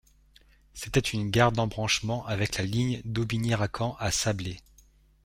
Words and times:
C'était 0.73 0.99
une 0.99 1.29
gare 1.29 1.51
d'embranchement 1.51 2.25
avec 2.25 2.57
la 2.57 2.63
ligne 2.63 3.03
d'Aubigné-Racan 3.05 3.95
à 3.99 4.09
Sablé. 4.09 4.57